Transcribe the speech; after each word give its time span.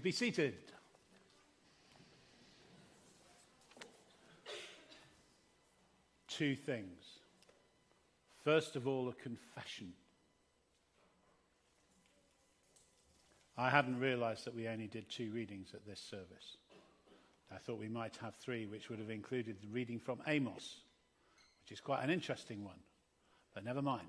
Please 0.00 0.04
be 0.04 0.12
seated. 0.12 0.54
Two 6.26 6.56
things. 6.56 7.02
First 8.42 8.76
of 8.76 8.88
all, 8.88 9.10
a 9.10 9.12
confession. 9.12 9.92
I 13.58 13.68
hadn't 13.68 14.00
realized 14.00 14.46
that 14.46 14.54
we 14.54 14.68
only 14.68 14.86
did 14.86 15.10
two 15.10 15.30
readings 15.32 15.74
at 15.74 15.86
this 15.86 16.00
service. 16.00 16.56
I 17.52 17.58
thought 17.58 17.78
we 17.78 17.88
might 17.88 18.16
have 18.22 18.34
three, 18.36 18.64
which 18.64 18.88
would 18.88 19.00
have 19.00 19.10
included 19.10 19.56
the 19.60 19.68
reading 19.68 19.98
from 19.98 20.22
Amos, 20.26 20.76
which 21.62 21.72
is 21.72 21.80
quite 21.80 22.02
an 22.02 22.08
interesting 22.08 22.64
one, 22.64 22.80
but 23.52 23.66
never 23.66 23.82
mind. 23.82 24.08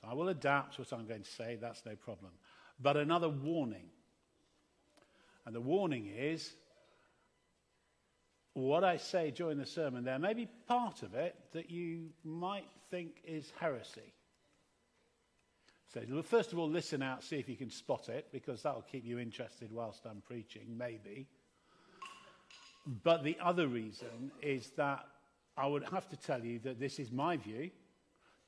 So 0.00 0.08
I 0.08 0.14
will 0.14 0.30
adapt 0.30 0.78
what 0.78 0.90
I'm 0.90 1.06
going 1.06 1.22
to 1.24 1.30
say, 1.30 1.58
that's 1.60 1.84
no 1.84 1.96
problem. 1.96 2.32
But 2.80 2.96
another 2.96 3.28
warning. 3.28 3.90
And 5.48 5.54
the 5.54 5.62
warning 5.62 6.12
is 6.14 6.52
what 8.52 8.84
I 8.84 8.98
say 8.98 9.30
during 9.30 9.56
the 9.56 9.64
sermon, 9.64 10.04
there 10.04 10.18
may 10.18 10.34
be 10.34 10.46
part 10.66 11.02
of 11.02 11.14
it 11.14 11.34
that 11.54 11.70
you 11.70 12.10
might 12.22 12.66
think 12.90 13.22
is 13.26 13.50
heresy. 13.58 14.12
So, 15.94 16.02
first 16.20 16.52
of 16.52 16.58
all, 16.58 16.68
listen 16.68 17.02
out, 17.02 17.24
see 17.24 17.36
if 17.36 17.48
you 17.48 17.56
can 17.56 17.70
spot 17.70 18.10
it, 18.10 18.26
because 18.30 18.62
that'll 18.62 18.82
keep 18.82 19.06
you 19.06 19.18
interested 19.18 19.72
whilst 19.72 20.04
I'm 20.04 20.20
preaching, 20.20 20.76
maybe. 20.76 21.26
But 23.02 23.24
the 23.24 23.38
other 23.40 23.68
reason 23.68 24.30
is 24.42 24.68
that 24.76 25.02
I 25.56 25.66
would 25.66 25.84
have 25.84 26.10
to 26.10 26.16
tell 26.18 26.44
you 26.44 26.58
that 26.58 26.78
this 26.78 26.98
is 26.98 27.10
my 27.10 27.38
view. 27.38 27.70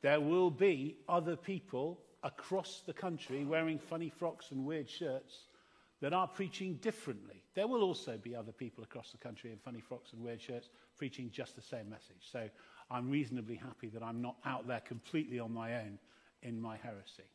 There 0.02 0.20
will 0.20 0.50
be 0.50 0.98
other 1.08 1.36
people 1.36 1.98
across 2.22 2.82
the 2.84 2.92
country 2.92 3.46
wearing 3.46 3.78
funny 3.78 4.10
frocks 4.10 4.50
and 4.50 4.66
weird 4.66 4.90
shirts 4.90 5.46
that 6.00 6.12
are 6.12 6.26
preaching 6.26 6.74
differently. 6.76 7.42
There 7.54 7.66
will 7.66 7.82
also 7.82 8.16
be 8.16 8.34
other 8.34 8.52
people 8.52 8.84
across 8.84 9.10
the 9.12 9.18
country 9.18 9.52
in 9.52 9.58
funny 9.58 9.80
frocks 9.80 10.12
and 10.12 10.22
weird 10.22 10.40
shirts 10.40 10.68
preaching 10.96 11.30
just 11.30 11.56
the 11.56 11.62
same 11.62 11.90
message. 11.90 12.28
So 12.32 12.48
I'm 12.90 13.10
reasonably 13.10 13.56
happy 13.56 13.88
that 13.88 14.02
I'm 14.02 14.22
not 14.22 14.36
out 14.44 14.66
there 14.66 14.80
completely 14.80 15.38
on 15.38 15.52
my 15.52 15.76
own 15.76 15.98
in 16.42 16.60
my 16.60 16.76
heresy. 16.76 17.28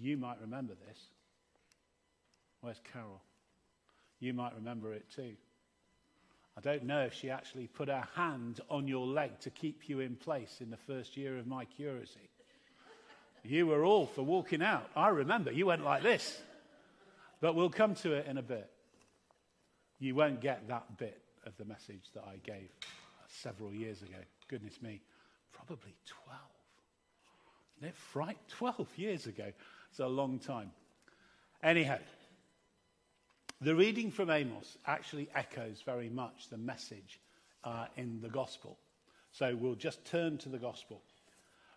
You 0.00 0.16
might 0.16 0.40
remember 0.40 0.74
this. 0.88 0.98
Where's 2.60 2.80
Carol? 2.92 3.20
You 4.20 4.32
might 4.32 4.54
remember 4.54 4.92
it 4.92 5.04
too. 5.14 5.34
I 6.56 6.60
don't 6.60 6.84
know 6.84 7.00
if 7.00 7.12
she 7.12 7.30
actually 7.30 7.66
put 7.66 7.88
her 7.88 8.06
hand 8.14 8.60
on 8.70 8.86
your 8.86 9.06
leg 9.06 9.40
to 9.40 9.50
keep 9.50 9.88
you 9.88 10.00
in 10.00 10.14
place 10.14 10.58
in 10.60 10.70
the 10.70 10.76
first 10.76 11.16
year 11.16 11.36
of 11.36 11.46
my 11.46 11.64
curacy. 11.64 12.30
You 13.42 13.66
were 13.66 13.84
all 13.84 14.06
for 14.06 14.22
walking 14.22 14.62
out. 14.62 14.88
I 14.96 15.08
remember 15.08 15.52
you 15.52 15.66
went 15.66 15.84
like 15.84 16.02
this. 16.02 16.40
But 17.44 17.56
we'll 17.56 17.68
come 17.68 17.94
to 17.96 18.14
it 18.14 18.26
in 18.26 18.38
a 18.38 18.42
bit. 18.42 18.70
You 19.98 20.14
won't 20.14 20.40
get 20.40 20.66
that 20.68 20.96
bit 20.96 21.20
of 21.44 21.54
the 21.58 21.66
message 21.66 22.10
that 22.14 22.24
I 22.26 22.36
gave 22.36 22.70
several 23.28 23.70
years 23.70 24.00
ago. 24.00 24.16
Goodness 24.48 24.80
me, 24.80 25.02
probably 25.52 25.94
12. 26.06 26.40
Isn't 27.76 27.88
it 27.90 27.96
fright? 27.96 28.38
12 28.48 28.88
years 28.96 29.26
ago. 29.26 29.52
It's 29.90 30.00
a 30.00 30.06
long 30.06 30.38
time. 30.38 30.70
Anyhow, 31.62 31.98
the 33.60 33.74
reading 33.74 34.10
from 34.10 34.30
Amos 34.30 34.78
actually 34.86 35.28
echoes 35.34 35.82
very 35.84 36.08
much 36.08 36.48
the 36.48 36.56
message 36.56 37.20
uh, 37.62 37.88
in 37.98 38.22
the 38.22 38.30
gospel. 38.30 38.78
So 39.32 39.54
we'll 39.54 39.74
just 39.74 40.02
turn 40.06 40.38
to 40.38 40.48
the 40.48 40.56
gospel. 40.56 41.02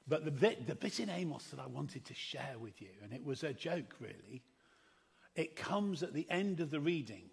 But 0.08 0.24
the 0.24 0.32
bit, 0.32 0.66
the 0.66 0.76
bit 0.76 1.02
in 1.02 1.10
Amos 1.10 1.44
that 1.48 1.60
I 1.60 1.68
wanted 1.68 2.06
to 2.06 2.14
share 2.14 2.56
with 2.58 2.82
you, 2.82 2.92
and 3.04 3.12
it 3.12 3.26
was 3.26 3.44
a 3.44 3.52
joke 3.52 3.96
really, 4.00 4.44
it 5.38 5.56
comes 5.56 6.04
at 6.04 6.14
the 6.14 6.28
end 6.30 6.60
of 6.60 6.72
the 6.72 6.80
reading, 6.80 7.30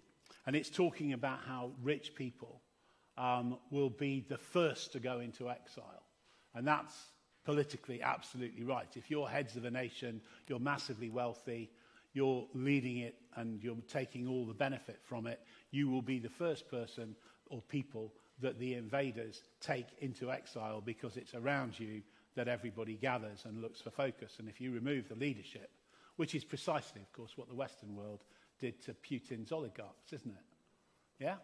and 0.47 0.55
it's 0.55 0.71
talking 0.71 1.15
about 1.15 1.41
how 1.47 1.73
rich 1.83 2.15
people 2.15 2.61
um, 3.17 3.57
will 3.71 3.91
be 3.91 4.25
the 4.29 4.37
first 4.39 4.93
to 4.93 5.01
go 5.01 5.21
into 5.21 5.49
exile. 5.49 6.03
And 6.55 6.69
that's 6.69 6.95
politically 7.45 8.03
absolutely 8.03 8.63
right. 8.63 8.89
If 8.95 9.11
you're 9.11 9.27
heads 9.27 9.57
of 9.57 9.65
a 9.65 9.71
nation, 9.71 10.21
you're 10.47 10.59
massively 10.61 11.09
wealthy, 11.09 11.71
you're 12.13 12.47
leading 12.53 12.99
it, 12.99 13.17
and 13.37 13.63
you're 13.65 13.77
taking 13.89 14.29
all 14.29 14.45
the 14.45 14.55
benefit 14.55 15.01
from 15.03 15.27
it, 15.27 15.41
you 15.71 15.89
will 15.89 16.03
be 16.03 16.19
the 16.19 16.29
first 16.29 16.71
person 16.71 17.17
or 17.47 17.63
people 17.63 18.13
that 18.41 18.59
the 18.59 18.75
invaders 18.75 19.43
take 19.61 19.87
into 20.01 20.31
exile 20.31 20.83
because 20.85 21.17
it's 21.17 21.35
around 21.35 21.79
you 21.79 22.03
that 22.37 22.49
everybody 22.49 22.97
gathers 22.97 23.45
and 23.47 23.63
looks 23.63 23.81
for 23.81 23.91
focus. 23.91 24.37
And 24.39 24.49
if 24.49 24.61
you 24.61 24.73
remove 24.73 25.09
the 25.09 25.15
leadership, 25.15 25.71
which 26.17 26.35
is 26.35 26.45
precisely, 26.45 27.01
of 27.01 27.13
course, 27.13 27.33
what 27.37 27.49
the 27.49 27.55
Western 27.55 27.95
world 27.95 28.21
did 28.61 28.81
to 28.83 28.95
Putin's 28.95 29.53
oligarchs, 29.53 30.13
isn't 30.13 30.31
it? 30.31 31.25
Yeah? 31.25 31.37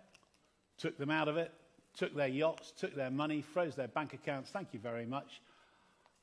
Took 0.79 0.97
them 0.99 1.11
out 1.11 1.29
of 1.29 1.37
it, 1.37 1.53
took 1.97 2.15
their 2.15 2.29
yachts, 2.29 2.73
took 2.73 2.95
their 2.95 3.11
money, 3.11 3.43
froze 3.43 3.75
their 3.75 3.89
bank 3.89 4.15
accounts. 4.15 4.51
Thank 4.51 4.73
you 4.73 4.81
very 4.81 5.07
much. 5.07 5.41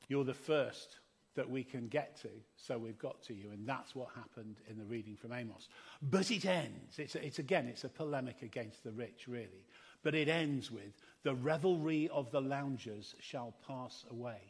You're 0.08 0.24
the 0.24 0.34
first 0.34 0.96
that 1.34 1.48
we 1.48 1.62
can 1.62 1.86
get 1.86 2.20
to, 2.20 2.28
so 2.56 2.76
we've 2.78 2.98
got 2.98 3.22
to 3.22 3.34
you. 3.34 3.50
And 3.52 3.66
that's 3.66 3.94
what 3.94 4.08
happened 4.16 4.56
in 4.68 4.76
the 4.76 4.84
reading 4.84 5.14
from 5.14 5.32
Amos. 5.32 5.68
But 6.02 6.30
it 6.30 6.44
ends, 6.44 6.98
it's, 6.98 7.14
it's 7.14 7.38
again, 7.38 7.66
it's 7.68 7.84
a 7.84 7.88
polemic 7.88 8.42
against 8.42 8.82
the 8.82 8.90
rich, 8.90 9.26
really. 9.28 9.64
But 10.02 10.14
it 10.14 10.28
ends 10.28 10.70
with, 10.70 10.94
the 11.22 11.34
revelry 11.34 12.08
of 12.12 12.30
the 12.30 12.40
loungers 12.40 13.14
shall 13.20 13.54
pass 13.66 14.04
away. 14.10 14.40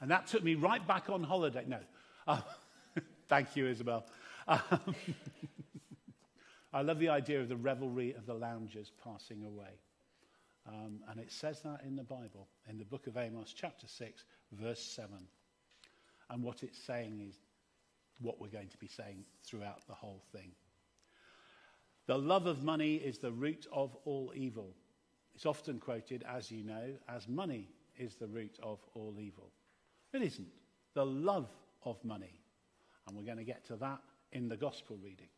And 0.00 0.10
that 0.10 0.26
took 0.26 0.42
me 0.42 0.56
right 0.56 0.86
back 0.86 1.08
on 1.08 1.22
holiday. 1.22 1.64
No. 1.66 1.78
Uh, 2.26 2.40
thank 3.28 3.56
you, 3.56 3.66
Isabel. 3.66 4.04
Um, 4.46 4.60
I 6.72 6.82
love 6.82 6.98
the 6.98 7.08
idea 7.08 7.40
of 7.40 7.48
the 7.48 7.56
revelry 7.56 8.14
of 8.14 8.26
the 8.26 8.34
loungers 8.34 8.90
passing 9.02 9.44
away. 9.44 9.78
Um, 10.66 11.00
and 11.10 11.20
it 11.20 11.30
says 11.30 11.60
that 11.62 11.82
in 11.86 11.94
the 11.94 12.02
Bible, 12.02 12.48
in 12.68 12.78
the 12.78 12.84
book 12.84 13.06
of 13.06 13.16
Amos, 13.16 13.54
chapter 13.54 13.86
6, 13.86 14.24
verse 14.52 14.80
7. 14.80 15.10
And 16.30 16.42
what 16.42 16.62
it's 16.62 16.78
saying 16.78 17.20
is 17.28 17.36
what 18.20 18.40
we're 18.40 18.48
going 18.48 18.68
to 18.68 18.78
be 18.78 18.88
saying 18.88 19.24
throughout 19.44 19.86
the 19.86 19.94
whole 19.94 20.22
thing. 20.32 20.52
The 22.06 22.18
love 22.18 22.46
of 22.46 22.62
money 22.62 22.96
is 22.96 23.18
the 23.18 23.32
root 23.32 23.66
of 23.72 23.96
all 24.04 24.32
evil. 24.34 24.74
It's 25.34 25.46
often 25.46 25.78
quoted, 25.78 26.24
as 26.28 26.50
you 26.50 26.64
know, 26.64 26.94
as 27.08 27.28
money 27.28 27.68
is 27.98 28.14
the 28.16 28.28
root 28.28 28.58
of 28.62 28.78
all 28.94 29.16
evil. 29.18 29.50
It 30.12 30.22
isn't. 30.22 30.48
The 30.94 31.06
love 31.06 31.48
of 31.84 32.02
money. 32.04 32.40
And 33.06 33.16
we're 33.16 33.24
going 33.24 33.38
to 33.38 33.44
get 33.44 33.66
to 33.66 33.76
that 33.76 34.00
in 34.32 34.48
the 34.48 34.56
gospel 34.56 34.98
reading. 35.02 35.28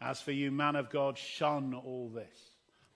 As 0.00 0.20
for 0.20 0.32
you, 0.32 0.50
man 0.50 0.76
of 0.76 0.90
God, 0.90 1.16
shun 1.16 1.74
all 1.74 2.08
this. 2.08 2.38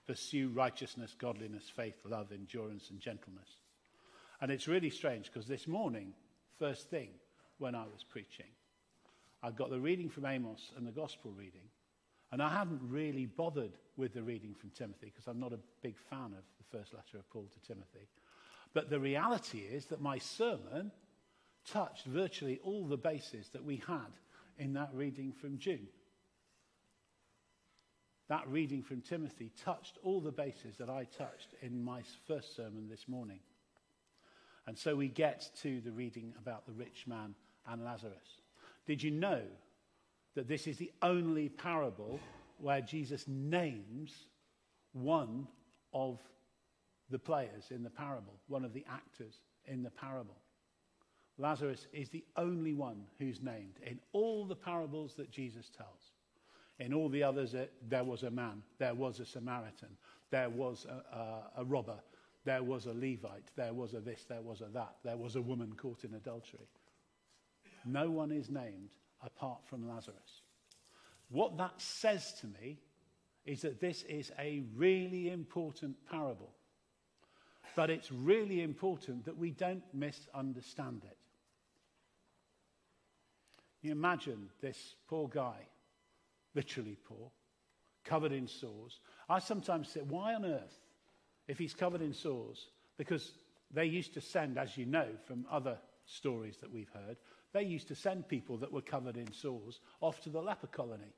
Pursue 0.06 0.50
righteousness, 0.50 1.14
godliness, 1.18 1.68
faith, 1.74 1.96
love, 2.04 2.32
endurance, 2.32 2.90
and 2.90 3.00
gentleness. 3.00 3.48
And 4.40 4.50
it's 4.50 4.68
really 4.68 4.90
strange 4.90 5.30
because 5.32 5.48
this 5.48 5.66
morning, 5.66 6.12
first 6.58 6.90
thing 6.90 7.10
when 7.58 7.74
I 7.74 7.84
was 7.84 8.04
preaching, 8.08 8.46
I 9.42 9.50
got 9.50 9.70
the 9.70 9.80
reading 9.80 10.08
from 10.08 10.26
Amos 10.26 10.72
and 10.76 10.86
the 10.86 10.92
gospel 10.92 11.32
reading. 11.36 11.68
And 12.32 12.42
I 12.42 12.48
hadn't 12.48 12.80
really 12.82 13.26
bothered 13.26 13.78
with 13.96 14.12
the 14.12 14.22
reading 14.22 14.54
from 14.54 14.70
Timothy 14.70 15.12
because 15.12 15.26
I'm 15.26 15.40
not 15.40 15.52
a 15.52 15.58
big 15.82 15.96
fan 16.10 16.34
of 16.36 16.44
the 16.58 16.78
first 16.78 16.92
letter 16.92 17.18
of 17.18 17.30
Paul 17.30 17.46
to 17.52 17.60
Timothy. 17.60 18.08
But 18.74 18.90
the 18.90 19.00
reality 19.00 19.60
is 19.60 19.86
that 19.86 20.00
my 20.00 20.18
sermon 20.18 20.90
touched 21.70 22.06
virtually 22.06 22.60
all 22.62 22.86
the 22.86 22.96
bases 22.96 23.48
that 23.52 23.64
we 23.64 23.82
had 23.86 24.12
in 24.58 24.72
that 24.74 24.90
reading 24.92 25.32
from 25.32 25.58
June. 25.58 25.88
That 28.28 28.48
reading 28.48 28.82
from 28.82 29.02
Timothy 29.02 29.52
touched 29.64 29.98
all 30.02 30.20
the 30.20 30.32
bases 30.32 30.76
that 30.78 30.90
I 30.90 31.04
touched 31.04 31.54
in 31.62 31.82
my 31.82 32.02
first 32.26 32.56
sermon 32.56 32.88
this 32.88 33.06
morning. 33.06 33.38
And 34.66 34.76
so 34.76 34.96
we 34.96 35.08
get 35.08 35.48
to 35.62 35.80
the 35.80 35.92
reading 35.92 36.34
about 36.40 36.66
the 36.66 36.72
rich 36.72 37.06
man 37.06 37.34
and 37.68 37.84
Lazarus. 37.84 38.40
Did 38.86 39.02
you 39.02 39.12
know 39.12 39.42
that 40.34 40.48
this 40.48 40.66
is 40.66 40.76
the 40.76 40.92
only 41.02 41.48
parable 41.48 42.18
where 42.58 42.80
Jesus 42.80 43.24
names 43.28 44.12
one 44.92 45.46
of 45.92 46.18
the 47.10 47.18
players 47.18 47.70
in 47.70 47.82
the 47.82 47.90
parable, 47.90 48.34
one 48.48 48.64
of 48.64 48.72
the 48.72 48.84
actors 48.90 49.40
in 49.66 49.82
the 49.82 49.90
parable. 49.90 50.36
Lazarus 51.38 51.86
is 51.92 52.08
the 52.08 52.24
only 52.36 52.72
one 52.72 53.04
who's 53.18 53.42
named 53.42 53.78
in 53.84 54.00
all 54.12 54.46
the 54.46 54.56
parables 54.56 55.14
that 55.14 55.30
Jesus 55.30 55.68
tells. 55.68 56.12
In 56.78 56.92
all 56.92 57.08
the 57.08 57.22
others, 57.22 57.54
uh, 57.54 57.66
there 57.88 58.04
was 58.04 58.22
a 58.22 58.30
man, 58.30 58.62
there 58.78 58.94
was 58.94 59.20
a 59.20 59.26
Samaritan, 59.26 59.96
there 60.30 60.50
was 60.50 60.86
a, 60.86 61.16
a, 61.16 61.60
a 61.62 61.64
robber, 61.64 61.98
there 62.44 62.62
was 62.62 62.86
a 62.86 62.92
Levite, 62.92 63.50
there 63.56 63.72
was 63.72 63.94
a 63.94 64.00
this, 64.00 64.24
there 64.28 64.42
was 64.42 64.60
a 64.60 64.68
that, 64.72 64.96
there 65.04 65.16
was 65.16 65.36
a 65.36 65.42
woman 65.42 65.72
caught 65.76 66.04
in 66.04 66.14
adultery. 66.14 66.68
No 67.84 68.10
one 68.10 68.32
is 68.32 68.50
named 68.50 68.90
apart 69.24 69.60
from 69.66 69.88
Lazarus. 69.88 70.42
What 71.28 71.56
that 71.58 71.80
says 71.80 72.34
to 72.40 72.46
me 72.46 72.78
is 73.44 73.62
that 73.62 73.80
this 73.80 74.02
is 74.04 74.32
a 74.38 74.64
really 74.74 75.30
important 75.30 75.96
parable. 76.10 76.52
But 77.74 77.90
it's 77.90 78.10
really 78.10 78.62
important 78.62 79.24
that 79.24 79.36
we 79.36 79.50
don't 79.50 79.82
misunderstand 79.92 81.02
it. 81.04 81.16
You 83.86 83.92
imagine 83.92 84.48
this 84.60 84.96
poor 85.06 85.28
guy, 85.28 85.58
literally 86.56 86.98
poor, 87.06 87.30
covered 88.04 88.32
in 88.32 88.48
sores. 88.48 88.98
I 89.28 89.38
sometimes 89.38 89.90
say, 89.90 90.00
why 90.00 90.34
on 90.34 90.44
earth, 90.44 90.80
if 91.46 91.56
he's 91.56 91.72
covered 91.72 92.02
in 92.02 92.12
sores, 92.12 92.66
because 92.98 93.30
they 93.70 93.84
used 93.84 94.12
to 94.14 94.20
send, 94.20 94.58
as 94.58 94.76
you 94.76 94.86
know 94.86 95.06
from 95.24 95.46
other 95.48 95.78
stories 96.04 96.56
that 96.62 96.72
we've 96.72 96.90
heard, 96.90 97.16
they 97.52 97.62
used 97.62 97.86
to 97.86 97.94
send 97.94 98.26
people 98.26 98.56
that 98.56 98.72
were 98.72 98.80
covered 98.80 99.16
in 99.16 99.32
sores 99.32 99.78
off 100.00 100.20
to 100.22 100.30
the 100.30 100.42
leper 100.42 100.66
colony. 100.66 101.14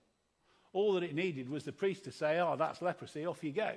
All 0.75 0.93
that 0.93 1.03
it 1.03 1.15
needed 1.15 1.49
was 1.49 1.65
the 1.65 1.73
priest 1.73 2.05
to 2.05 2.13
say, 2.13 2.39
Oh, 2.39 2.57
that's 2.59 2.83
leprosy, 2.83 3.25
off 3.25 3.43
you 3.43 3.53
go. 3.53 3.73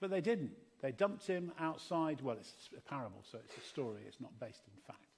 But 0.00 0.10
they 0.10 0.20
didn't. 0.20 0.52
They 0.80 0.92
dumped 0.92 1.26
him 1.26 1.50
outside. 1.58 2.20
Well, 2.20 2.36
it's 2.38 2.70
a 2.78 2.80
parable, 2.80 3.24
so 3.28 3.38
it's 3.44 3.56
a 3.56 3.68
story, 3.68 4.02
it's 4.06 4.20
not 4.20 4.38
based 4.38 4.62
in 4.68 4.80
fact. 4.86 5.11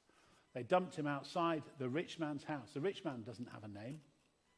They 0.55 0.63
dumped 0.63 0.95
him 0.95 1.07
outside 1.07 1.63
the 1.79 1.89
rich 1.89 2.19
man's 2.19 2.45
house. 2.45 2.71
The 2.73 2.81
rich 2.81 3.05
man 3.05 3.23
doesn't 3.23 3.49
have 3.53 3.65
a 3.65 3.69
name, 3.69 4.01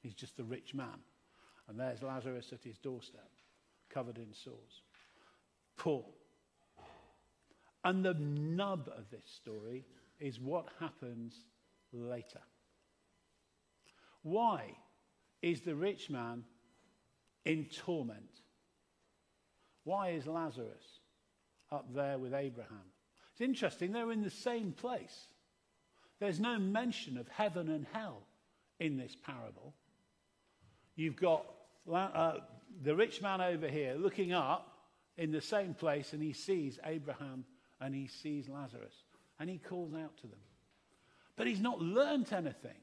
he's 0.02 0.14
just 0.14 0.38
a 0.38 0.44
rich 0.44 0.74
man. 0.74 1.00
And 1.68 1.80
there's 1.80 2.02
Lazarus 2.02 2.52
at 2.52 2.62
his 2.62 2.78
doorstep, 2.78 3.30
covered 3.90 4.18
in 4.18 4.32
sores. 4.32 4.82
Poor. 5.76 6.04
And 7.84 8.04
the 8.04 8.14
nub 8.14 8.88
of 8.96 9.10
this 9.10 9.24
story 9.26 9.84
is 10.20 10.40
what 10.40 10.68
happens 10.78 11.34
later. 11.92 12.40
Why 14.22 14.76
is 15.42 15.60
the 15.60 15.74
rich 15.74 16.10
man 16.10 16.44
in 17.44 17.66
torment? 17.66 18.40
Why 19.84 20.10
is 20.10 20.26
Lazarus 20.26 21.00
up 21.70 21.92
there 21.94 22.18
with 22.18 22.34
Abraham? 22.34 22.90
It's 23.32 23.40
interesting, 23.40 23.92
they're 23.92 24.12
in 24.12 24.22
the 24.22 24.30
same 24.30 24.72
place. 24.72 25.28
There's 26.18 26.40
no 26.40 26.58
mention 26.58 27.18
of 27.18 27.28
heaven 27.28 27.68
and 27.68 27.86
hell 27.92 28.22
in 28.80 28.96
this 28.96 29.16
parable. 29.24 29.74
You've 30.94 31.16
got 31.16 31.44
uh, 31.92 32.34
the 32.82 32.96
rich 32.96 33.20
man 33.20 33.40
over 33.40 33.68
here 33.68 33.94
looking 33.94 34.32
up 34.32 34.72
in 35.16 35.30
the 35.30 35.40
same 35.40 35.74
place 35.74 36.12
and 36.12 36.22
he 36.22 36.32
sees 36.32 36.78
Abraham 36.84 37.44
and 37.80 37.94
he 37.94 38.06
sees 38.06 38.48
Lazarus 38.48 38.94
and 39.38 39.50
he 39.50 39.58
calls 39.58 39.94
out 39.94 40.16
to 40.18 40.26
them. 40.26 40.38
But 41.36 41.46
he's 41.46 41.60
not 41.60 41.80
learnt 41.80 42.32
anything. 42.32 42.80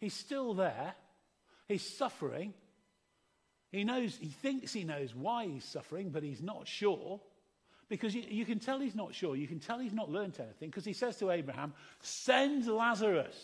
He's 0.00 0.14
still 0.14 0.54
there. 0.54 0.94
He's 1.66 1.96
suffering. 1.96 2.54
He 3.70 3.84
knows, 3.84 4.16
he 4.16 4.28
thinks 4.28 4.72
he 4.72 4.84
knows 4.84 5.14
why 5.14 5.46
he's 5.46 5.64
suffering, 5.64 6.08
but 6.08 6.22
he's 6.22 6.40
not 6.40 6.66
sure. 6.66 7.20
Because 7.88 8.14
you, 8.14 8.22
you 8.28 8.44
can 8.44 8.58
tell 8.58 8.78
he's 8.78 8.94
not 8.94 9.14
sure. 9.14 9.34
You 9.34 9.46
can 9.46 9.60
tell 9.60 9.78
he's 9.78 9.94
not 9.94 10.10
learnt 10.10 10.40
anything 10.40 10.68
because 10.68 10.84
he 10.84 10.92
says 10.92 11.16
to 11.18 11.30
Abraham, 11.30 11.72
Send 12.00 12.66
Lazarus. 12.66 13.36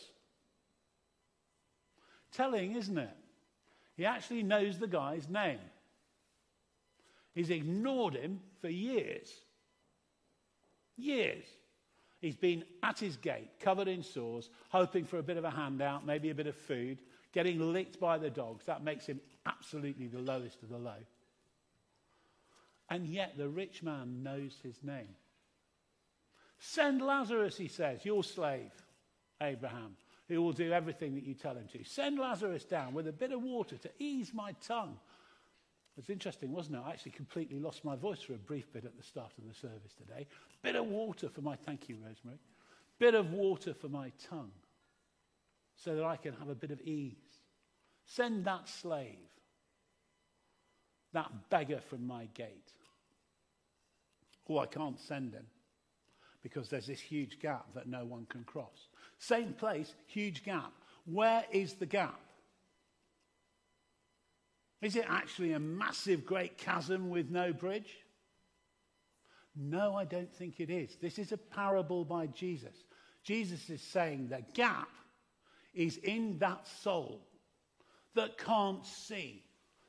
Telling, 2.32 2.74
isn't 2.74 2.98
it? 2.98 3.16
He 3.96 4.04
actually 4.04 4.42
knows 4.42 4.78
the 4.78 4.88
guy's 4.88 5.28
name. 5.28 5.60
He's 7.34 7.50
ignored 7.50 8.14
him 8.14 8.40
for 8.60 8.68
years. 8.68 9.32
Years. 10.96 11.44
He's 12.20 12.36
been 12.36 12.64
at 12.82 12.98
his 12.98 13.16
gate, 13.16 13.50
covered 13.60 13.88
in 13.88 14.02
sores, 14.02 14.48
hoping 14.70 15.04
for 15.04 15.18
a 15.18 15.22
bit 15.22 15.36
of 15.36 15.44
a 15.44 15.50
handout, 15.50 16.06
maybe 16.06 16.30
a 16.30 16.34
bit 16.34 16.46
of 16.46 16.56
food, 16.56 16.98
getting 17.32 17.72
licked 17.72 18.00
by 18.00 18.18
the 18.18 18.30
dogs. 18.30 18.64
That 18.64 18.82
makes 18.82 19.06
him 19.06 19.20
absolutely 19.46 20.06
the 20.06 20.20
lowest 20.20 20.62
of 20.62 20.70
the 20.70 20.78
low. 20.78 20.96
And 22.90 23.06
yet 23.06 23.36
the 23.36 23.48
rich 23.48 23.82
man 23.82 24.22
knows 24.22 24.58
his 24.62 24.82
name. 24.82 25.16
Send 26.58 27.02
Lazarus, 27.02 27.56
he 27.56 27.68
says, 27.68 28.04
your 28.04 28.24
slave, 28.24 28.72
Abraham, 29.42 29.96
who 30.28 30.42
will 30.42 30.52
do 30.52 30.72
everything 30.72 31.14
that 31.14 31.24
you 31.24 31.34
tell 31.34 31.54
him 31.54 31.66
to. 31.72 31.84
Send 31.84 32.18
Lazarus 32.18 32.64
down 32.64 32.94
with 32.94 33.08
a 33.08 33.12
bit 33.12 33.32
of 33.32 33.42
water 33.42 33.76
to 33.76 33.90
ease 33.98 34.32
my 34.32 34.52
tongue. 34.66 34.96
It's 35.96 36.10
interesting, 36.10 36.52
wasn't 36.52 36.76
it? 36.76 36.82
I 36.84 36.90
actually 36.90 37.12
completely 37.12 37.58
lost 37.58 37.84
my 37.84 37.96
voice 37.96 38.20
for 38.20 38.34
a 38.34 38.38
brief 38.38 38.72
bit 38.72 38.84
at 38.84 38.96
the 38.96 39.02
start 39.02 39.32
of 39.38 39.46
the 39.46 39.54
service 39.54 39.94
today. 39.94 40.26
Bit 40.62 40.76
of 40.76 40.86
water 40.86 41.28
for 41.28 41.40
my, 41.40 41.56
thank 41.56 41.88
you, 41.88 41.96
Rosemary. 42.04 42.38
Bit 42.98 43.14
of 43.14 43.32
water 43.32 43.74
for 43.74 43.88
my 43.88 44.10
tongue 44.28 44.52
so 45.76 45.94
that 45.94 46.04
I 46.04 46.16
can 46.16 46.34
have 46.34 46.48
a 46.48 46.54
bit 46.54 46.70
of 46.70 46.80
ease. 46.80 47.14
Send 48.06 48.44
that 48.44 48.68
slave 48.68 49.33
that 51.14 51.30
beggar 51.50 51.80
from 51.80 52.06
my 52.06 52.26
gate. 52.34 52.72
Oh, 54.48 54.58
I 54.58 54.66
can't 54.66 55.00
send 55.00 55.32
him 55.32 55.46
because 56.42 56.68
there's 56.68 56.86
this 56.86 57.00
huge 57.00 57.40
gap 57.40 57.66
that 57.74 57.88
no 57.88 58.04
one 58.04 58.26
can 58.28 58.44
cross. 58.44 58.88
Same 59.18 59.54
place, 59.54 59.94
huge 60.06 60.44
gap. 60.44 60.72
Where 61.06 61.44
is 61.50 61.74
the 61.74 61.86
gap? 61.86 62.20
Is 64.82 64.96
it 64.96 65.06
actually 65.08 65.52
a 65.52 65.58
massive, 65.58 66.26
great 66.26 66.58
chasm 66.58 67.08
with 67.08 67.30
no 67.30 67.54
bridge? 67.54 67.96
No, 69.56 69.94
I 69.94 70.04
don't 70.04 70.32
think 70.34 70.60
it 70.60 70.68
is. 70.68 70.96
This 71.00 71.18
is 71.18 71.32
a 71.32 71.38
parable 71.38 72.04
by 72.04 72.26
Jesus. 72.26 72.74
Jesus 73.22 73.70
is 73.70 73.80
saying 73.80 74.28
the 74.28 74.44
gap 74.52 74.90
is 75.72 75.96
in 75.98 76.38
that 76.38 76.68
soul 76.82 77.22
that 78.14 78.36
can't 78.36 78.84
see 78.84 79.42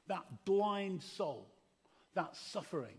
that 0.08 0.46
blind 0.46 1.02
soul, 1.02 1.48
that 2.14 2.36
suffering, 2.36 2.98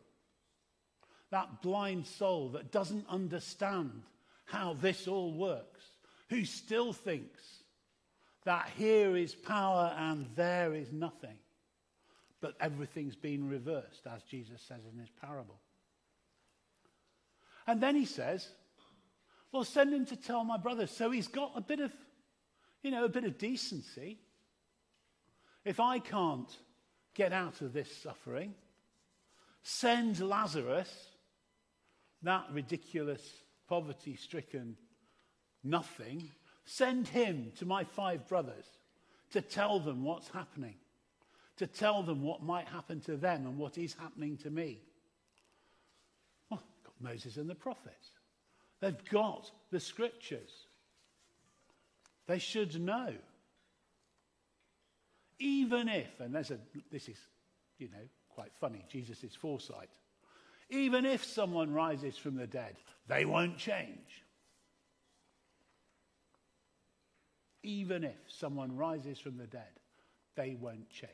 that 1.30 1.62
blind 1.62 2.06
soul 2.06 2.50
that 2.50 2.72
doesn't 2.72 3.06
understand 3.08 4.02
how 4.44 4.74
this 4.74 5.08
all 5.08 5.32
works, 5.32 5.84
who 6.28 6.44
still 6.44 6.92
thinks 6.92 7.42
that 8.44 8.70
here 8.76 9.16
is 9.16 9.34
power 9.34 9.94
and 9.98 10.26
there 10.36 10.72
is 10.72 10.92
nothing, 10.92 11.36
but 12.40 12.54
everything's 12.60 13.16
been 13.16 13.48
reversed, 13.48 14.06
as 14.06 14.22
Jesus 14.22 14.62
says 14.62 14.80
in 14.90 14.98
his 14.98 15.10
parable. 15.20 15.58
And 17.66 17.80
then 17.80 17.96
he 17.96 18.04
says, 18.04 18.48
Well, 19.50 19.64
send 19.64 19.92
him 19.92 20.06
to 20.06 20.16
tell 20.16 20.44
my 20.44 20.56
brothers. 20.56 20.92
So 20.92 21.10
he's 21.10 21.26
got 21.26 21.52
a 21.56 21.60
bit 21.60 21.80
of, 21.80 21.92
you 22.82 22.92
know, 22.92 23.04
a 23.04 23.08
bit 23.08 23.24
of 23.24 23.38
decency. 23.38 24.20
If 25.64 25.80
I 25.80 25.98
can't 25.98 26.56
get 27.16 27.32
out 27.32 27.60
of 27.62 27.72
this 27.72 27.90
suffering. 27.96 28.54
Send 29.62 30.20
Lazarus, 30.20 31.08
that 32.22 32.44
ridiculous, 32.52 33.22
poverty 33.68 34.14
stricken 34.16 34.76
nothing, 35.64 36.30
send 36.64 37.08
him 37.08 37.50
to 37.58 37.66
my 37.66 37.82
five 37.82 38.28
brothers 38.28 38.66
to 39.32 39.40
tell 39.40 39.80
them 39.80 40.04
what's 40.04 40.28
happening, 40.28 40.74
to 41.56 41.66
tell 41.66 42.02
them 42.02 42.22
what 42.22 42.42
might 42.42 42.68
happen 42.68 43.00
to 43.00 43.16
them 43.16 43.46
and 43.46 43.58
what 43.58 43.78
is 43.78 43.94
happening 43.94 44.36
to 44.36 44.50
me. 44.50 44.80
Well, 46.50 46.62
got 46.84 46.94
Moses 47.00 47.36
and 47.36 47.50
the 47.50 47.54
prophets. 47.54 48.10
They've 48.80 49.04
got 49.10 49.50
the 49.70 49.80
scriptures. 49.80 50.52
They 52.26 52.38
should 52.38 52.80
know. 52.80 53.14
Even 55.38 55.88
if, 55.88 56.20
and 56.20 56.34
there's 56.34 56.50
a, 56.50 56.58
this 56.90 57.08
is, 57.08 57.18
you 57.78 57.88
know, 57.88 58.08
quite 58.28 58.52
funny, 58.60 58.84
Jesus' 58.90 59.34
foresight. 59.38 59.90
Even 60.70 61.04
if 61.04 61.24
someone 61.24 61.72
rises 61.72 62.16
from 62.16 62.36
the 62.36 62.46
dead, 62.46 62.76
they 63.06 63.24
won't 63.24 63.56
change. 63.56 64.24
Even 67.62 68.04
if 68.04 68.18
someone 68.28 68.76
rises 68.76 69.18
from 69.18 69.36
the 69.36 69.46
dead, 69.46 69.80
they 70.36 70.56
won't 70.58 70.88
change. 70.88 71.10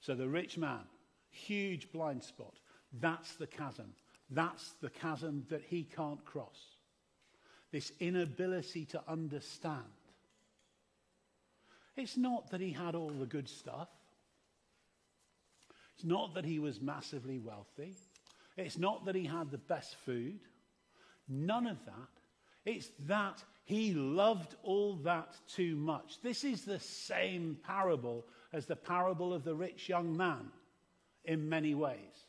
So 0.00 0.14
the 0.14 0.28
rich 0.28 0.58
man, 0.58 0.80
huge 1.28 1.90
blind 1.92 2.22
spot, 2.22 2.54
that's 3.00 3.36
the 3.36 3.46
chasm. 3.46 3.94
That's 4.30 4.72
the 4.80 4.90
chasm 4.90 5.44
that 5.50 5.62
he 5.62 5.84
can't 5.84 6.24
cross. 6.24 6.58
This 7.70 7.92
inability 8.00 8.84
to 8.86 9.02
understand 9.08 9.82
it's 11.96 12.16
not 12.16 12.50
that 12.50 12.60
he 12.60 12.70
had 12.70 12.94
all 12.94 13.10
the 13.10 13.26
good 13.26 13.48
stuff. 13.48 13.88
It's 15.94 16.04
not 16.04 16.34
that 16.34 16.44
he 16.44 16.58
was 16.58 16.80
massively 16.80 17.38
wealthy. 17.38 17.94
It's 18.56 18.78
not 18.78 19.04
that 19.06 19.14
he 19.14 19.24
had 19.24 19.50
the 19.50 19.58
best 19.58 19.96
food. 20.04 20.40
None 21.28 21.66
of 21.66 21.84
that. 21.84 21.94
It's 22.64 22.90
that 23.06 23.42
he 23.64 23.92
loved 23.92 24.54
all 24.62 24.96
that 25.04 25.36
too 25.48 25.76
much. 25.76 26.20
This 26.22 26.44
is 26.44 26.64
the 26.64 26.80
same 26.80 27.58
parable 27.64 28.24
as 28.52 28.66
the 28.66 28.76
parable 28.76 29.32
of 29.32 29.44
the 29.44 29.54
rich 29.54 29.88
young 29.88 30.16
man 30.16 30.50
in 31.24 31.48
many 31.48 31.74
ways. 31.74 32.26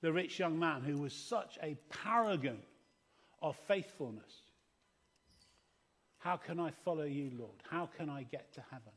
The 0.00 0.12
rich 0.12 0.38
young 0.38 0.58
man 0.58 0.82
who 0.82 0.98
was 0.98 1.14
such 1.14 1.58
a 1.62 1.76
paragon 1.88 2.58
of 3.40 3.56
faithfulness 3.68 4.42
how 6.24 6.38
can 6.38 6.58
I 6.58 6.70
follow 6.86 7.04
you, 7.04 7.30
Lord? 7.38 7.52
How 7.70 7.84
can 7.84 8.08
I 8.08 8.22
get 8.22 8.50
to 8.54 8.64
heaven? 8.70 8.92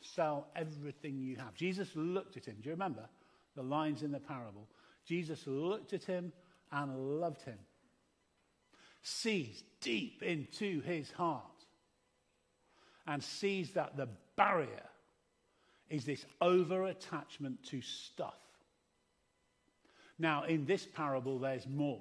Sell 0.00 0.46
everything 0.56 1.18
you 1.18 1.36
have. 1.36 1.54
Jesus 1.54 1.90
looked 1.94 2.38
at 2.38 2.46
him. 2.46 2.56
Do 2.62 2.70
you 2.70 2.74
remember 2.74 3.04
the 3.54 3.62
lines 3.62 4.02
in 4.02 4.10
the 4.10 4.18
parable? 4.18 4.66
Jesus 5.06 5.46
looked 5.46 5.92
at 5.92 6.02
him 6.02 6.32
and 6.72 7.20
loved 7.20 7.42
him. 7.42 7.58
sees 9.02 9.64
deep 9.82 10.22
into 10.22 10.80
his 10.80 11.10
heart 11.10 11.66
and 13.06 13.22
sees 13.22 13.72
that 13.72 13.94
the 13.94 14.08
barrier 14.34 14.88
is 15.90 16.06
this 16.06 16.24
over 16.40 16.86
attachment 16.86 17.62
to 17.64 17.82
stuff. 17.82 18.40
Now, 20.18 20.44
in 20.44 20.64
this 20.64 20.86
parable, 20.86 21.38
there's 21.38 21.66
more. 21.66 22.00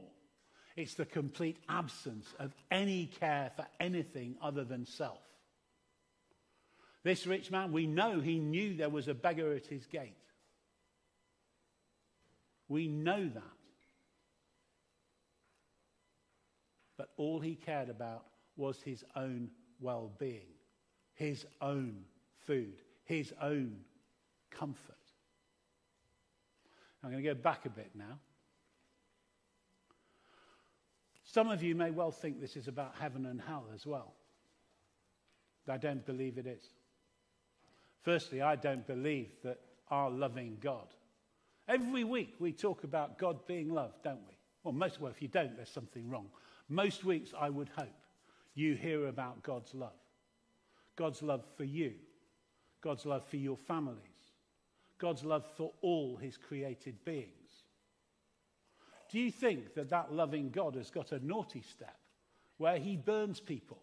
It's 0.76 0.94
the 0.94 1.06
complete 1.06 1.58
absence 1.68 2.34
of 2.40 2.56
any 2.70 3.08
care 3.08 3.52
for 3.56 3.66
anything 3.80 4.36
other 4.42 4.64
than 4.64 4.86
self. 4.86 5.22
This 7.04 7.26
rich 7.26 7.50
man, 7.52 7.72
we 7.72 7.88
know 7.88 8.20
he 8.20 8.40
knew 8.40 8.76
there 8.76 8.90
was 8.90 9.08
a 9.08 9.14
beggar 9.14 9.54
at 9.54 9.66
his 9.66 9.86
gate. 9.86 10.16
We 12.68 12.88
know 12.88 13.28
that. 13.28 13.44
But 16.98 17.10
all 17.18 17.40
he 17.40 17.56
cared 17.56 17.90
about 17.90 18.26
was 18.56 18.82
his 18.82 19.04
own 19.16 19.50
well 19.80 20.12
being, 20.20 20.54
his 21.16 21.46
own 21.60 22.04
food, 22.46 22.82
his 23.04 23.34
own 23.42 23.78
comfort. 24.52 24.96
I'm 27.04 27.10
going 27.10 27.24
to 27.24 27.30
go 27.30 27.34
back 27.34 27.66
a 27.66 27.70
bit 27.70 27.92
now. 27.96 28.20
Some 31.32 31.50
of 31.50 31.64
you 31.64 31.76
may 31.76 31.92
well 31.92 32.12
think 32.12 32.42
this 32.42 32.58
is 32.58 32.68
about 32.68 32.96
heaven 33.00 33.26
and 33.26 33.40
hell 33.40 33.64
as 33.74 33.88
well. 33.88 34.14
I 35.70 35.78
don't 35.78 36.06
believe 36.06 36.38
it 36.38 36.46
is. 36.46 36.64
Firstly, 38.04 38.42
I 38.42 38.58
don't 38.58 38.86
believe 38.86 39.30
that 39.46 39.62
our 39.90 40.10
loving 40.10 40.58
God. 40.60 40.88
Every 41.70 42.04
week 42.04 42.34
we 42.40 42.52
talk 42.52 42.84
about 42.84 43.18
God 43.18 43.48
being 43.48 43.74
love, 43.74 43.94
don't 44.04 44.20
we? 44.28 44.36
Well, 44.64 44.74
most, 44.74 45.00
well, 45.00 45.10
if 45.10 45.22
you 45.22 45.30
don't, 45.30 45.56
there's 45.56 45.70
something 45.70 46.10
wrong. 46.10 46.28
Most 46.68 47.06
weeks, 47.06 47.32
I 47.40 47.50
would 47.50 47.70
hope, 47.78 47.88
you 48.54 48.76
hear 48.76 49.08
about 49.08 49.42
God's 49.42 49.74
love. 49.74 49.92
God's 50.98 51.22
love 51.22 51.46
for 51.56 51.64
you, 51.64 51.94
God's 52.82 53.06
love 53.06 53.26
for 53.26 53.38
your 53.38 53.58
families, 53.58 54.34
God's 54.98 55.24
love 55.24 55.46
for 55.56 55.72
all 55.82 56.18
his 56.18 56.36
created 56.36 57.06
beings. 57.06 57.41
Do 59.12 59.20
you 59.20 59.30
think 59.30 59.74
that 59.76 59.90
that 59.90 60.14
loving 60.14 60.50
God 60.50 60.76
has 60.76 60.90
got 60.90 61.12
a 61.12 61.26
naughty 61.26 61.62
step 61.62 61.98
where 62.58 62.78
he 62.78 62.96
burns 62.96 63.42
people? 63.42 63.80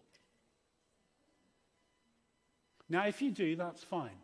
Now, 2.89 3.05
if 3.05 3.21
you 3.21 3.29
do, 3.29 3.55
that's 3.55 3.83
fine. 3.83 4.17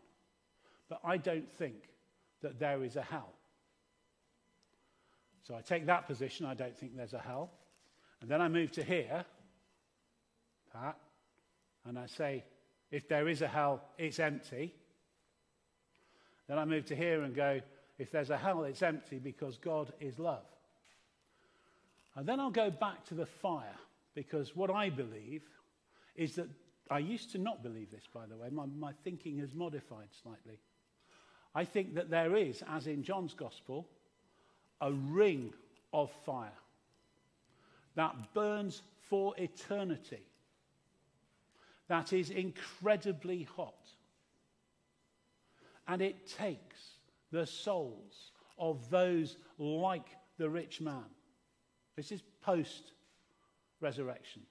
But 0.88 1.00
I 1.04 1.16
don't 1.16 1.48
think 1.48 1.76
that 2.42 2.58
there 2.58 2.82
is 2.82 2.96
a 2.96 3.02
hell. 3.02 3.32
So 5.46 5.54
I 5.54 5.60
take 5.60 5.86
that 5.86 6.08
position. 6.08 6.44
I 6.44 6.54
don't 6.54 6.76
think 6.76 6.96
there's 6.96 7.14
a 7.14 7.20
hell. 7.20 7.50
And 8.20 8.28
then 8.28 8.42
I 8.42 8.48
move 8.48 8.72
to 8.72 8.82
here, 8.82 9.24
Pat, 10.72 10.96
and 11.84 11.96
I 11.96 12.06
say, 12.06 12.42
if 12.90 13.08
there 13.08 13.28
is 13.28 13.42
a 13.42 13.48
hell, 13.48 13.82
it's 13.96 14.18
empty. 14.18 14.74
Then 16.48 16.58
I 16.58 16.64
move 16.64 16.86
to 16.86 16.96
here 16.96 17.22
and 17.22 17.34
go, 17.34 17.60
if 17.98 18.10
there's 18.10 18.30
a 18.30 18.36
hell, 18.36 18.64
it's 18.64 18.82
empty 18.82 19.18
because 19.18 19.58
God 19.58 19.92
is 20.00 20.18
love. 20.18 20.44
And 22.16 22.26
then 22.26 22.40
I'll 22.40 22.50
go 22.50 22.70
back 22.70 23.04
to 23.06 23.14
the 23.14 23.26
fire 23.26 23.78
because 24.14 24.56
what 24.56 24.70
I 24.70 24.88
believe 24.88 25.42
is 26.16 26.34
that 26.36 26.48
I 26.90 26.98
used 26.98 27.30
to 27.32 27.38
not 27.38 27.62
believe 27.62 27.90
this, 27.90 28.04
by 28.12 28.26
the 28.26 28.36
way. 28.36 28.48
My, 28.50 28.64
my 28.78 28.92
thinking 29.04 29.38
has 29.38 29.54
modified 29.54 30.08
slightly. 30.22 30.58
I 31.54 31.64
think 31.64 31.94
that 31.94 32.10
there 32.10 32.34
is, 32.36 32.62
as 32.70 32.86
in 32.86 33.02
John's 33.02 33.34
Gospel, 33.34 33.86
a 34.80 34.92
ring 34.92 35.52
of 35.92 36.10
fire 36.24 36.52
that 37.94 38.14
burns 38.34 38.82
for 39.08 39.34
eternity, 39.38 40.22
that 41.88 42.12
is 42.12 42.30
incredibly 42.30 43.44
hot. 43.56 43.74
And 45.88 46.02
it 46.02 46.26
takes 46.26 46.98
the 47.30 47.46
souls 47.46 48.32
of 48.58 48.88
those 48.90 49.36
like 49.58 50.08
the 50.38 50.48
rich 50.48 50.80
man. 50.80 51.04
This 51.96 52.12
is 52.12 52.22
post 52.42 52.92
resurrection 53.80 54.42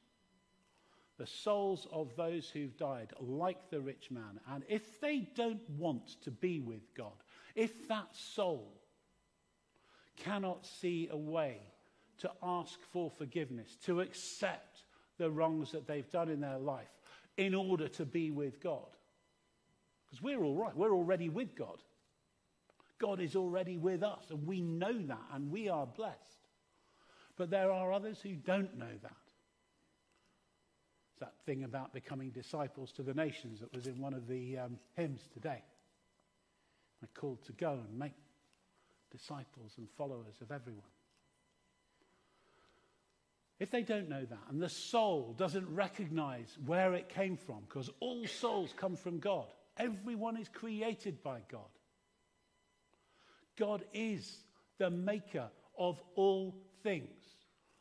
the 1.18 1.26
souls 1.26 1.88
of 1.92 2.16
those 2.16 2.50
who've 2.50 2.76
died, 2.78 3.14
like 3.20 3.70
the 3.70 3.80
rich 3.80 4.12
man. 4.12 4.40
And 4.52 4.64
if 4.68 5.00
they 5.00 5.30
don't 5.36 5.70
want 5.70 6.22
to 6.24 6.32
be 6.32 6.60
with 6.60 6.94
God, 6.96 7.14
if 7.56 7.88
that 7.88 8.14
soul 8.14 8.74
cannot 10.18 10.66
see 10.66 11.08
a 11.12 11.18
way 11.18 11.62
to 12.18 12.32
ask 12.44 12.80
for 12.92 13.10
forgiveness, 13.10 13.78
to 13.86 14.02
accept 14.02 14.84
the 15.18 15.30
wrongs 15.30 15.72
that 15.72 15.88
they've 15.88 16.10
done 16.12 16.30
in 16.30 16.42
their 16.42 16.58
life 16.58 16.92
in 17.38 17.54
order 17.54 17.88
to 17.88 18.06
be 18.06 18.32
with 18.32 18.62
God, 18.62 18.88
because 20.06 20.22
we're 20.22 20.44
all 20.44 20.56
right, 20.56 20.76
we're 20.76 20.94
already 20.94 21.30
with 21.30 21.56
God. 21.56 21.82
God 22.98 23.20
is 23.20 23.36
already 23.36 23.78
with 23.78 24.04
us, 24.04 24.26
and 24.30 24.46
we 24.46 24.62
know 24.62 24.94
that, 24.94 25.22
and 25.34 25.52
we 25.52 25.68
are 25.68 25.86
blessed. 25.86 26.45
But 27.38 27.50
there 27.50 27.72
are 27.72 27.92
others 27.92 28.20
who 28.22 28.36
don't 28.36 28.78
know 28.78 28.94
that 29.02 29.16
that 31.20 31.34
thing 31.46 31.64
about 31.64 31.94
becoming 31.94 32.30
disciples 32.30 32.92
to 32.92 33.02
the 33.02 33.14
nations 33.14 33.62
that 33.62 33.74
was 33.74 33.88
in 33.88 34.00
one 34.00 34.14
of 34.14 34.28
the 34.28 34.58
um, 34.58 34.78
hymns 34.96 35.22
today. 35.34 35.64
We're 37.02 37.20
called 37.20 37.44
to 37.46 37.54
go 37.54 37.72
and 37.72 37.98
make 37.98 38.14
disciples 39.12 39.74
and 39.78 39.88
followers 39.98 40.36
of 40.42 40.52
everyone. 40.52 40.84
If 43.60 43.72
they 43.72 43.84
don't 43.84 44.10
know 44.10 44.26
that, 44.26 44.40
and 44.50 44.62
the 44.62 44.70
soul 44.70 45.34
doesn't 45.38 45.74
recognize 45.74 46.58
where 46.66 46.94
it 46.94 47.08
came 47.08 47.38
from, 47.38 47.62
because 47.68 47.90
all 48.02 48.28
souls 48.28 48.74
come 48.76 48.98
from 48.98 49.20
God, 49.20 49.48
everyone 49.78 50.36
is 50.36 50.50
created 50.50 51.24
by 51.24 51.40
God. 51.50 51.62
God 53.58 53.86
is 53.94 54.40
the 54.78 54.90
maker 54.90 55.48
of 55.78 56.02
all 56.16 56.54
things, 56.86 57.24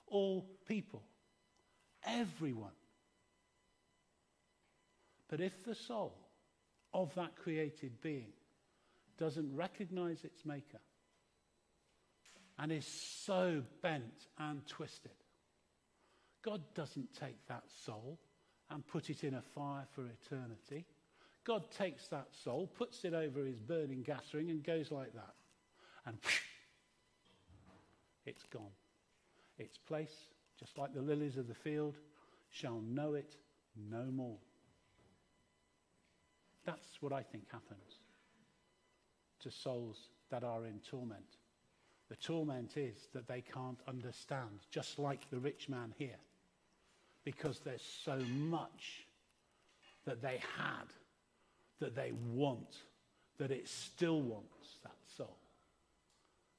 all 0.06 0.46
people, 0.66 1.02
everyone. 2.06 2.73
But 5.28 5.42
if 5.42 5.62
the 5.62 5.75
soul 5.75 6.16
of 6.94 7.14
that 7.14 7.37
created 7.37 8.00
being 8.00 8.32
doesn't 9.18 9.54
recognize 9.54 10.25
its 10.25 10.46
maker 10.46 10.80
and 12.58 12.73
is 12.73 12.87
so 12.87 13.62
bent 13.82 14.28
and 14.38 14.66
twisted, 14.66 15.12
God 16.42 16.62
doesn't 16.75 17.12
take 17.12 17.46
that 17.49 17.64
soul 17.84 18.18
and 18.70 18.87
put 18.87 19.11
it 19.11 19.23
in 19.23 19.34
a 19.34 19.42
fire 19.42 19.87
for 19.94 20.06
eternity. 20.06 20.87
God 21.44 21.70
takes 21.70 22.08
that 22.08 22.28
soul, 22.42 22.70
puts 22.75 23.04
it 23.04 23.12
over 23.12 23.44
his 23.44 23.58
burning 23.58 24.02
gas 24.02 24.32
ring, 24.32 24.49
and 24.49 24.64
goes 24.64 24.90
like 24.90 25.12
that. 25.12 25.34
And 26.06 26.16
it's 28.25 28.44
gone. 28.44 28.73
Its 29.58 29.78
place, 29.78 30.28
just 30.58 30.78
like 30.78 30.94
the 30.94 31.02
lilies 31.02 31.37
of 31.37 31.49
the 31.49 31.54
field, 31.54 31.96
shall 32.50 32.80
know 32.80 33.14
it 33.14 33.37
no 33.76 34.04
more. 34.04 34.38
That's 36.64 37.00
what 37.00 37.12
I 37.12 37.23
think 37.23 37.44
happens 37.50 37.99
to 39.40 39.50
souls 39.50 40.08
that 40.30 40.42
are 40.42 40.64
in 40.64 40.80
torment. 40.80 41.37
The 42.08 42.16
torment 42.16 42.76
is 42.76 43.08
that 43.12 43.28
they 43.28 43.42
can't 43.42 43.80
understand, 43.87 44.61
just 44.70 44.99
like 44.99 45.28
the 45.30 45.38
rich 45.38 45.68
man 45.68 45.92
here, 45.96 46.18
because 47.25 47.61
there's 47.61 47.84
so 48.04 48.18
much 48.37 49.06
that 50.04 50.23
they 50.23 50.40
had, 50.56 50.87
that 51.80 51.94
they 51.94 52.12
want, 52.32 52.76
that 53.38 53.50
it 53.50 53.68
still 53.68 54.20
wants 54.20 54.78
that 54.82 54.96
soul. 55.16 55.37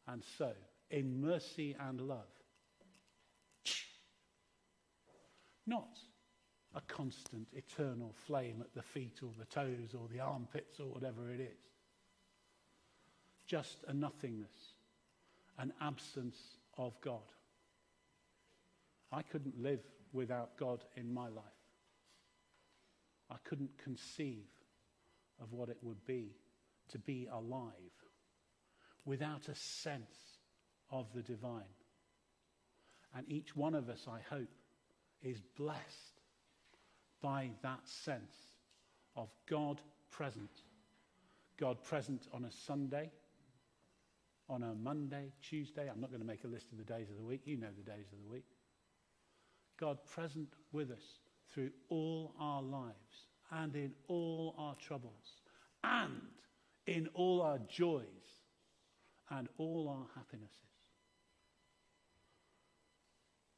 And 0.08 0.24
so, 0.38 0.52
in 0.92 1.22
mercy 1.22 1.76
and 1.80 2.02
love, 2.02 2.28
not 5.68 6.00
a 6.76 6.82
constant, 6.82 7.48
eternal 7.54 8.14
flame 8.26 8.58
at 8.62 8.74
the 8.74 8.82
feet 8.82 9.20
or 9.24 9.32
the 9.38 9.46
toes 9.46 9.94
or 9.94 10.08
the 10.12 10.20
armpits 10.20 10.80
or 10.80 10.88
whatever 10.88 11.32
it 11.32 11.40
is. 11.40 11.58
Just 13.48 13.84
a 13.88 13.94
nothingness, 13.94 14.74
an 15.58 15.72
absence 15.82 16.38
of 16.78 17.00
God. 17.02 17.22
I 19.12 19.22
couldn't 19.22 19.62
live 19.62 19.82
without 20.12 20.58
God 20.58 20.84
in 20.98 21.14
my 21.14 21.28
life. 21.30 21.44
I 23.30 23.36
couldn't 23.44 23.78
conceive 23.82 24.46
of 25.42 25.54
what 25.54 25.70
it 25.70 25.78
would 25.82 26.06
be 26.06 26.36
to 26.90 27.00
be 27.00 27.28
alive 27.32 27.72
without 29.06 29.48
a 29.48 29.56
sense 29.56 30.40
of 30.92 31.08
the 31.14 31.22
divine. 31.22 31.64
And 33.16 33.26
each 33.30 33.56
one 33.56 33.76
of 33.76 33.90
us, 33.90 34.08
I 34.10 34.20
hope, 34.30 34.50
is 35.26 35.42
blessed 35.58 36.22
by 37.22 37.50
that 37.64 37.80
sense 37.86 38.36
of 39.16 39.30
God 39.50 39.82
present. 40.12 40.62
God 41.60 41.84
present 41.84 42.28
on 42.32 42.46
a 42.46 42.52
Sunday, 42.52 43.12
on 44.48 44.62
a 44.62 44.76
Monday, 44.76 45.32
Tuesday. 45.42 45.90
I'm 45.90 46.00
not 46.00 46.12
going 46.12 46.22
to 46.22 46.28
make 46.28 46.44
a 46.44 46.48
list 46.48 46.72
of 46.72 46.78
the 46.78 46.84
days 46.84 47.10
of 47.10 47.18
the 47.18 47.24
week. 47.24 47.42
You 47.46 47.58
know 47.58 47.70
the 47.76 47.92
days 47.92 48.06
of 48.14 48.20
the 48.24 48.32
week. 48.32 48.46
God 49.80 49.98
present 50.06 50.50
with 50.72 50.92
us 50.92 51.20
through 51.52 51.72
all 51.90 52.34
our 52.40 52.62
lives 52.62 53.28
and 53.52 53.76
in 53.76 53.92
all 54.08 54.56
our 54.58 54.76
troubles 54.76 55.42
and 55.84 56.22
in 56.86 57.08
all 57.14 57.42
our 57.42 57.60
joys 57.68 58.04
and 59.32 59.50
all 59.58 59.90
our 59.90 60.06
happinesses. 60.16 60.75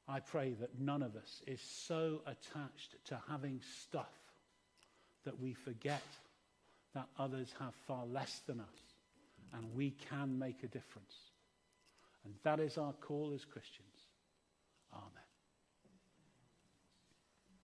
I 0.08 0.20
pray 0.20 0.54
that 0.60 0.80
none 0.80 1.04
of 1.04 1.16
us 1.16 1.42
is 1.46 1.62
so 1.62 2.22
attached 2.26 2.96
to 3.06 3.20
having 3.30 3.62
stuff 3.84 4.14
that 5.26 5.40
we 5.40 5.54
forget 5.54 6.04
that 6.94 7.08
others 7.20 7.54
have 7.60 7.74
far 7.86 8.06
less 8.06 8.42
than 8.48 8.60
us 8.60 8.94
and 9.54 9.76
we 9.76 9.92
can 10.10 10.40
make 10.40 10.64
a 10.64 10.68
difference. 10.68 11.16
And 12.24 12.34
that 12.44 12.60
is 12.60 12.78
our 12.78 12.94
call 12.94 13.34
as 13.34 13.44
Christians 13.44 13.87